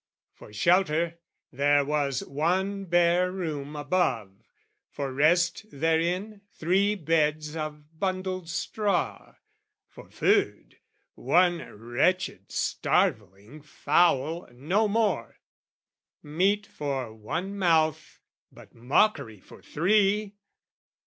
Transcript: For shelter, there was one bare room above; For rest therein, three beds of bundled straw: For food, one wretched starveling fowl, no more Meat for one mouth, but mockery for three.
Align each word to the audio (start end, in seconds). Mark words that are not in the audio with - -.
For 0.33 0.51
shelter, 0.51 1.19
there 1.51 1.85
was 1.85 2.21
one 2.25 2.85
bare 2.85 3.31
room 3.31 3.75
above; 3.75 4.31
For 4.89 5.13
rest 5.13 5.67
therein, 5.71 6.41
three 6.51 6.95
beds 6.95 7.55
of 7.55 7.99
bundled 7.99 8.49
straw: 8.49 9.35
For 9.87 10.09
food, 10.09 10.79
one 11.13 11.59
wretched 11.79 12.51
starveling 12.51 13.61
fowl, 13.61 14.49
no 14.51 14.87
more 14.87 15.37
Meat 16.23 16.65
for 16.65 17.13
one 17.13 17.55
mouth, 17.55 18.21
but 18.51 18.73
mockery 18.73 19.39
for 19.39 19.61
three. 19.61 20.33